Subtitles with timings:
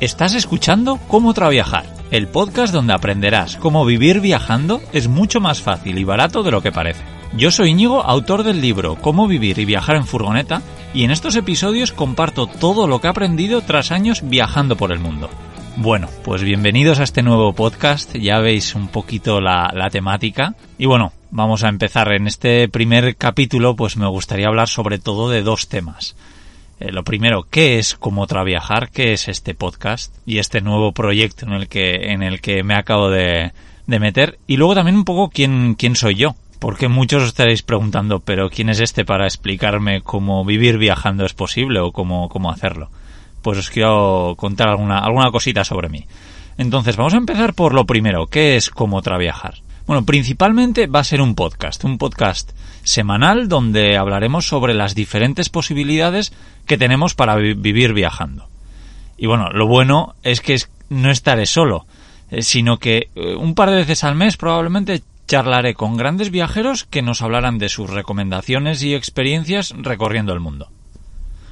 [0.00, 5.98] Estás escuchando Cómo Traviajar, el podcast donde aprenderás cómo vivir viajando es mucho más fácil
[5.98, 7.02] y barato de lo que parece.
[7.36, 10.62] Yo soy Íñigo, autor del libro Cómo vivir y viajar en furgoneta,
[10.94, 15.00] y en estos episodios comparto todo lo que he aprendido tras años viajando por el
[15.00, 15.30] mundo.
[15.74, 20.54] Bueno, pues bienvenidos a este nuevo podcast, ya veis un poquito la, la temática.
[20.78, 22.12] Y bueno, vamos a empezar.
[22.12, 26.14] En este primer capítulo, pues me gustaría hablar sobre todo de dos temas.
[26.80, 28.90] Eh, lo primero, ¿qué es Cómo Traviajar?
[28.90, 30.14] ¿Qué es este podcast?
[30.26, 33.52] Y este nuevo proyecto en el que, en el que me acabo de,
[33.86, 34.38] de meter.
[34.46, 36.36] Y luego también un poco quién, quién soy yo.
[36.60, 41.32] Porque muchos os estaréis preguntando, pero ¿quién es este para explicarme cómo vivir viajando es
[41.32, 42.90] posible o cómo, cómo hacerlo?
[43.42, 46.04] Pues os quiero contar alguna, alguna cosita sobre mí.
[46.56, 49.54] Entonces, vamos a empezar por lo primero, ¿qué es Cómo Traviajar?
[49.88, 52.50] Bueno, principalmente va a ser un podcast, un podcast
[52.84, 56.34] semanal donde hablaremos sobre las diferentes posibilidades
[56.66, 58.48] que tenemos para vi vivir viajando.
[59.16, 61.86] Y bueno, lo bueno es que no estaré solo,
[62.30, 66.84] eh, sino que eh, un par de veces al mes probablemente charlaré con grandes viajeros
[66.84, 70.68] que nos hablarán de sus recomendaciones y experiencias recorriendo el mundo.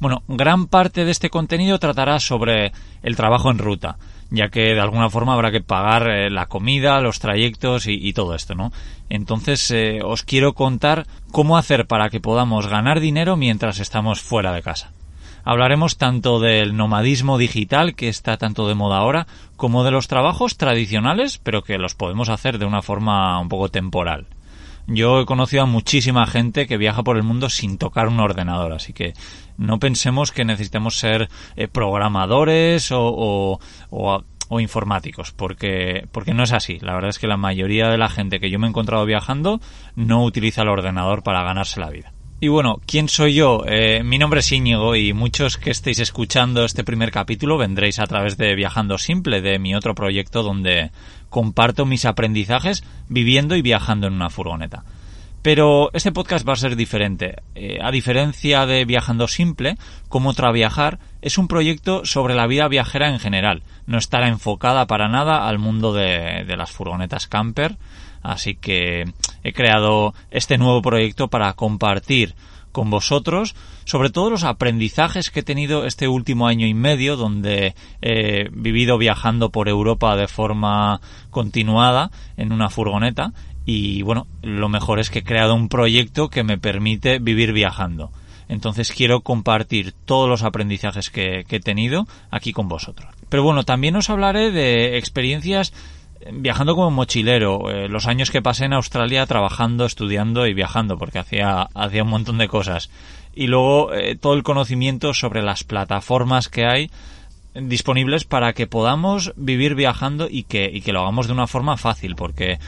[0.00, 3.96] Bueno, gran parte de este contenido tratará sobre el trabajo en ruta,
[4.30, 8.34] ya que de alguna forma habrá que pagar eh, la comida, los trayectos y, todo
[8.34, 8.72] esto, ¿no?
[9.08, 14.52] Entonces eh, os quiero contar cómo hacer para que podamos ganar dinero mientras estamos fuera
[14.52, 14.92] de casa.
[15.44, 20.58] Hablaremos tanto del nomadismo digital que está tanto de moda ahora, como de los trabajos
[20.58, 24.26] tradicionales, pero que los podemos hacer de una forma un poco temporal.
[24.90, 28.72] Yo he conocido a muchísima gente que viaja por el mundo sin tocar un ordenador,
[28.72, 29.12] así que
[29.58, 33.60] no pensemos que necesitemos ser eh, programadores o, o,
[33.90, 36.78] o, o, informáticos, porque, porque no es así.
[36.80, 39.60] La verdad es que la mayoría de la gente que yo me he encontrado viajando
[39.94, 42.14] no utiliza el ordenador para ganarse la vida.
[42.40, 43.64] Y bueno, ¿quién soy yo?
[43.66, 48.06] Eh, mi nombre es Íñigo y muchos que estéis escuchando este primer capítulo vendréis a
[48.06, 50.92] través de Viajando Simple, de mi otro proyecto donde
[51.30, 54.84] comparto mis aprendizajes viviendo y viajando en una furgoneta.
[55.42, 57.42] Pero este podcast va a ser diferente.
[57.56, 59.76] Eh, a diferencia de Viajando Simple,
[60.08, 63.64] como Traviajar es un proyecto sobre la vida viajera en general.
[63.86, 67.78] No estará enfocada para nada al mundo de, de las furgonetas camper.
[68.22, 69.06] Así que
[69.48, 72.34] he creado este nuevo proyecto para compartir
[72.72, 73.54] con vosotros
[73.84, 78.98] sobre todo los aprendizajes que he tenido este último año y medio donde he vivido
[78.98, 81.00] viajando por Europa de forma
[81.30, 83.32] continuada en una furgoneta
[83.64, 88.10] y bueno, lo mejor es que he creado un proyecto que me permite vivir viajando.
[88.48, 93.10] Entonces quiero compartir todos los aprendizajes que, que he tenido aquí con vosotros.
[93.28, 95.74] Pero bueno, también os hablaré de experiencias
[96.32, 101.18] viajando como mochilero, eh, los años que pasé en Australia trabajando, estudiando y viajando, porque
[101.18, 102.90] hacía, hacía un montón de cosas.
[103.34, 106.90] Y luego eh, todo el conocimiento sobre las plataformas que hay
[107.54, 111.76] disponibles para que podamos vivir viajando y que, y que lo hagamos de una forma
[111.76, 112.58] fácil, porque, eh,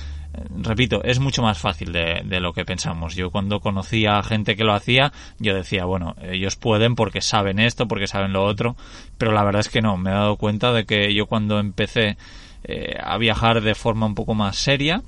[0.56, 3.14] repito, es mucho más fácil de, de, lo que pensamos.
[3.14, 7.58] Yo cuando conocía a gente que lo hacía, yo decía, bueno, ellos pueden porque saben
[7.58, 8.76] esto, porque saben lo otro,
[9.18, 12.16] pero la verdad es que no, me he dado cuenta de que yo cuando empecé
[12.64, 15.02] eh, a viajar de forma un poco más seria,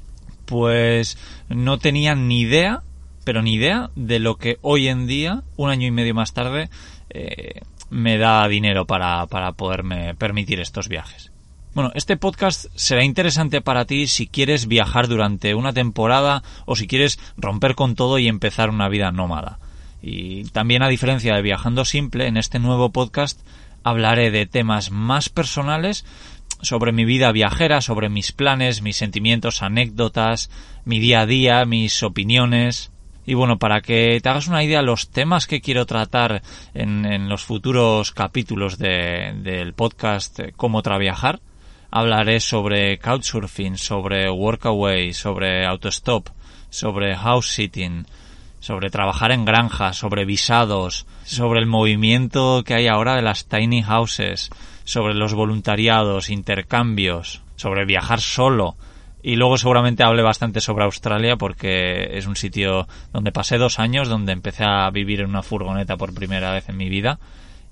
[0.46, 1.18] pues
[1.48, 2.82] no tenían ni idea,
[3.24, 6.70] pero ni idea de lo que hoy en día, un año y medio más tarde,
[7.10, 11.30] eh, me da dinero para, para poderme permitir estos viajes.
[11.74, 16.86] Bueno, este podcast será interesante para ti si quieres viajar durante una temporada o si
[16.86, 19.58] quieres romper con todo y empezar una vida nómada.
[20.02, 23.40] Y también a diferencia de Viajando Simple, en este nuevo podcast
[23.84, 26.04] hablaré de temas más personales
[26.62, 30.50] sobre mi vida viajera, sobre mis planes, mis sentimientos, anécdotas,
[30.84, 32.90] mi día a día, mis opiniones.
[33.26, 36.42] Y bueno, para que te hagas una idea, los temas que quiero tratar
[36.74, 41.40] en, en los futuros capítulos de, del podcast Cómo Traviajar,
[41.90, 46.28] hablaré sobre couchsurfing, sobre workaway, sobre autostop,
[46.70, 48.06] sobre house sitting,
[48.62, 53.82] sobre trabajar en granjas, sobre visados, sobre el movimiento que hay ahora de las tiny
[53.82, 54.50] houses,
[54.84, 58.76] sobre los voluntariados, intercambios, sobre viajar solo.
[59.20, 64.08] Y luego seguramente hable bastante sobre Australia porque es un sitio donde pasé dos años,
[64.08, 67.18] donde empecé a vivir en una furgoneta por primera vez en mi vida.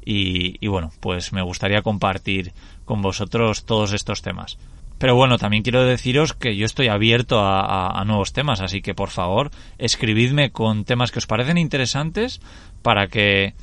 [0.05, 2.53] y, bueno, pues me gustaría compartir
[2.85, 4.59] con vosotros todos estos temas.
[5.01, 9.09] Pero bueno, también quiero deciros que yo estoy abierto a, nuevos temas, así que por
[9.09, 12.43] favor escribidme con temas que os parecen interesantes
[12.83, 13.55] para que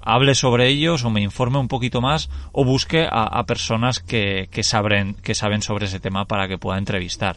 [0.00, 4.62] hable sobre ellos o me informe un poquito más o busque a, personas que, que
[4.62, 5.16] saben
[5.60, 7.36] sobre ese tema para que pueda entrevistar.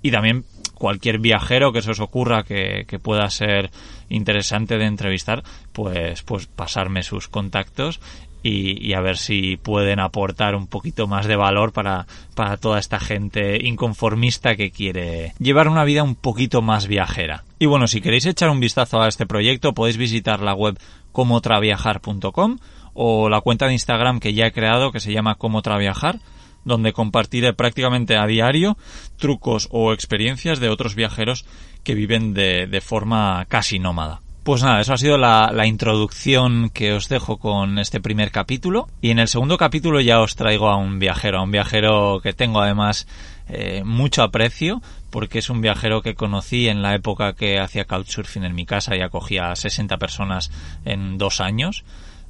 [0.00, 0.46] Y también
[0.78, 3.70] cualquier viajero que se os ocurra que, pueda ser
[4.08, 5.42] interesante de entrevistar,
[5.72, 8.00] pues, pues pasarme sus contactos
[8.42, 13.00] y, a ver si pueden aportar un poquito más de valor para, para toda esta
[13.00, 17.44] gente inconformista que quiere llevar una vida un poquito más viajera.
[17.58, 20.78] Y bueno, si queréis echar un vistazo a este proyecto, podéis visitar la web
[21.12, 22.58] comotraviajar.com
[22.94, 26.20] o la cuenta de Instagram que ya he creado que se llama Como Traviajar
[26.68, 28.76] donde compartiré prácticamente a diario
[29.16, 31.44] trucos o experiencias de otros viajeros
[31.82, 34.20] que viven de, forma casi nómada.
[34.44, 38.88] Pues nada, eso ha sido la, introducción que os dejo con este primer capítulo.
[39.02, 42.32] Y en el segundo capítulo ya os traigo a un viajero, a un viajero que
[42.32, 43.06] tengo además
[43.48, 44.80] eh, mucho aprecio,
[45.10, 48.96] porque es un viajero que conocí en la época que hacía couchsurfing en mi casa
[48.96, 50.50] y acogía a 60 personas
[50.84, 51.84] en dos años.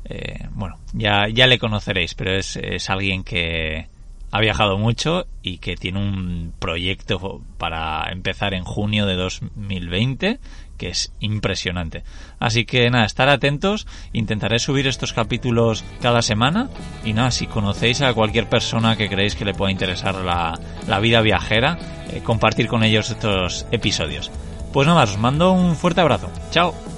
[0.05, 3.89] Eh, bueno, ya, ya le conoceréis, pero es, es alguien que,
[4.31, 10.41] ha viajado mucho y que tiene un proyecto para empezar en junio de 2020
[10.79, 12.05] que es impresionante.
[12.39, 16.71] Así que nada, estar atentos, intentaré subir estos capítulos cada semana
[17.05, 21.21] y nada, si conocéis a cualquier persona que creéis que le pueda interesar la, vida
[21.21, 21.79] viajera,
[22.11, 24.31] eh, compartir con ellos estos episodios.
[24.73, 26.31] Pues nada, os mando un fuerte abrazo.
[26.51, 26.98] Chao.